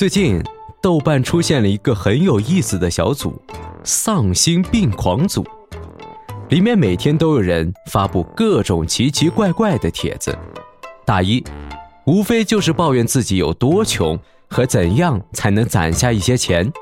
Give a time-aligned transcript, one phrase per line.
[0.00, 0.42] 最近，
[0.80, 3.38] 豆瓣出现了一个很有意思的小组——
[3.84, 5.44] 丧心病狂组，
[6.48, 10.34] 里面每天都有人发布各种奇奇怪怪的帖子，
[11.04, 11.44] 大一，
[12.06, 14.18] 无非就是抱怨自己有多穷
[14.48, 16.72] 和怎样才能攒下一些钱。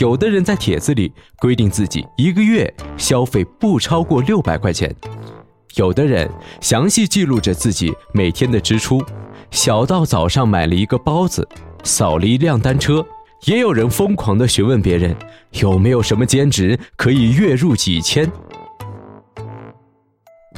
[0.00, 4.92] 有的人在帖子里规定自己一个月消费不超过六百块钱，
[5.76, 6.30] 有的人
[6.60, 9.02] 详细记录着自己每天的支出，
[9.50, 11.46] 小到早上买了一个包子，
[11.82, 13.04] 扫了一辆单车，
[13.46, 15.14] 也有人疯狂地询问别人
[15.52, 18.30] 有没有什么兼职可以月入几千。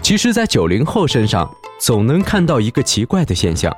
[0.02, 3.74] 其实，在九零后身上总能看到一个奇怪的现象：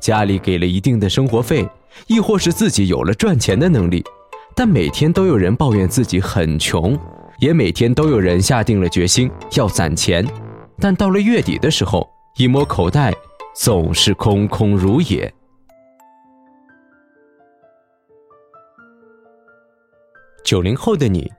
[0.00, 1.68] 家里给了一定的生活费，
[2.06, 4.02] 亦或是自己有了赚钱的能力。
[4.56, 6.98] 但每天都有人抱怨自己很穷，
[7.38, 10.26] 也每天都有人下定了决心要攒钱，
[10.80, 13.12] 但到了月底的时候，一摸口袋，
[13.54, 15.32] 总是空空如也。
[20.42, 21.30] 九零后的你，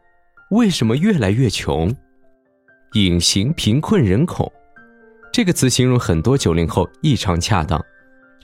[0.52, 1.94] 为什么越来越穷？
[2.94, 4.52] 隐形贫困人口，
[5.34, 7.84] 这个词形容很多九零后异常恰当。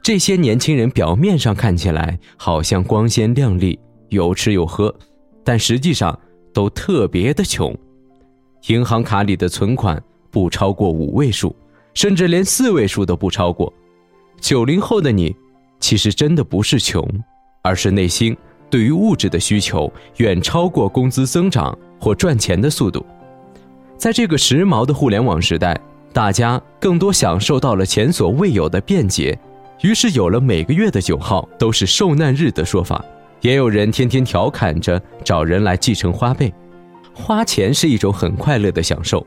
[0.01, 3.79] 这些年轻人表面上看起来好像光鲜亮丽。
[4.09, 4.93] 有吃有喝，
[5.43, 6.17] 但实际上
[6.53, 7.77] 都特别的穷，
[8.67, 10.01] 银行卡里的存款
[10.37, 11.55] 不超过五位数，
[11.95, 13.73] 甚至连四位数都不超过。
[14.39, 15.35] 九零后的你，
[15.79, 17.03] 其实真的不是穷，
[17.63, 18.37] 而是内心
[18.69, 23.03] 对于物质的需求远超过工资增长或赚钱的速度。
[23.97, 25.75] 在这个时髦的互联网时代，
[26.13, 29.35] 大家更多享受到了前所未有的便捷，
[29.81, 33.03] 于是有了每个月的九号都是受难日的说法。
[33.41, 36.53] 也有人天天调侃着找人来继承花呗，
[37.11, 39.25] 花钱是一种很快乐的享受，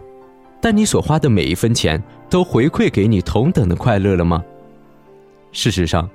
[0.60, 4.44] 但你所花的每一分钱都回馈给你同等的快乐了吗？
[5.52, 6.08] 事实上，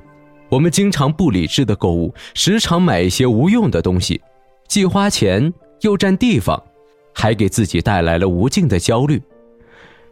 [0.50, 4.22] 我们经常不理智的购物，时常买一些无用的东西，
[4.68, 5.52] 既花钱
[5.82, 6.62] 又占地方，
[7.14, 9.22] 还给自己带来了无尽的焦虑。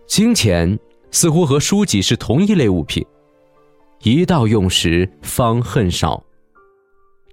[0.08, 0.78] 金钱
[1.12, 3.06] 似乎和书籍是同一类物品，
[4.02, 6.22] 一到用时方恨少。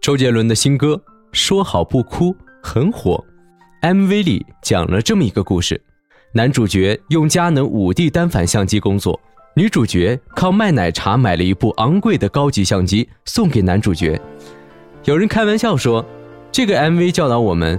[0.00, 0.94] 周杰伦的新歌
[1.32, 2.26] 《说好不哭》
[2.62, 3.22] 很火
[3.82, 5.82] ，MV 里讲了这么一个故事：
[6.32, 9.18] 男主角用佳能五 D 单反相机工作，
[9.54, 14.20] 女主角靠卖奶茶买了一部昂贵的高级相机送给男主角。
[15.06, 16.04] 有人开玩笑说，
[16.52, 17.76] 这个 MV 教导我们：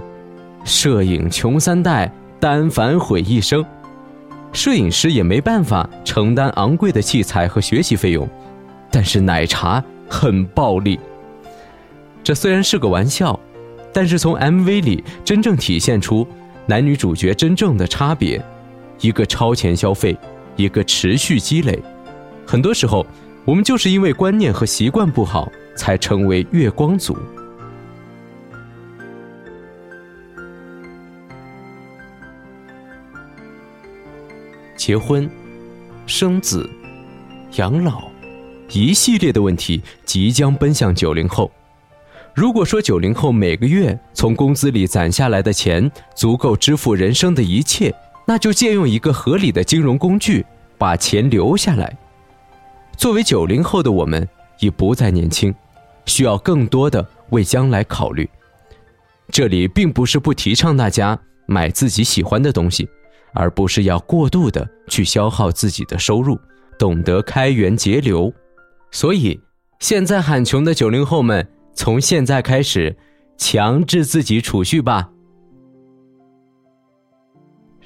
[0.64, 3.64] 摄影穷三代，单反毁一生。
[4.52, 8.28] 摄影师也没办法承担昂贵的器材和学习费用，
[8.90, 11.00] 但是奶茶很暴利。
[12.22, 13.40] 这虽然是个玩笑，
[13.94, 16.28] 但是从 MV 里真正体现出
[16.66, 18.42] 男女主角真正的差别：
[19.00, 20.16] 一个超前消费，
[20.56, 21.78] 一个持续积累。
[22.46, 23.04] 很多时候，
[23.44, 27.16] 我们就是因为观念和习惯不好，才成为月光族。
[34.76, 35.28] 结婚、
[36.06, 36.68] 生子、
[37.56, 38.08] 养老，
[38.70, 41.50] 一系列的问题即将奔向九零后。
[42.34, 47.94] 如果说九零后每个月从工资里攒下来的钱足够支付人生的一切，
[48.26, 50.44] 那就借用一个合理的金融工具，
[50.78, 51.94] 把钱留下来。
[52.96, 54.26] 作为九零后的我们
[54.60, 55.54] 已不再年轻，
[56.06, 58.28] 需要更多的为将来考虑。
[59.28, 62.88] 这里并不是不提倡大家买自己喜欢的东西，
[63.34, 66.38] 而不是要过度的去消耗自己的收入，
[66.78, 68.32] 懂得开源节流。
[68.90, 69.38] 所以，
[69.80, 71.46] 现在喊穷的九零后们。
[71.74, 72.96] 从现在开始，
[73.36, 75.10] 强制自己储蓄吧。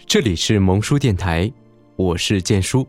[0.07, 1.51] 这里是萌叔电台，
[1.97, 2.87] 我是建叔。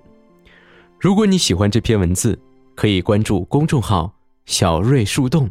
[1.00, 2.38] 如果你喜欢这篇文字，
[2.76, 4.12] 可以关注公众号
[4.46, 5.50] “小瑞树洞”。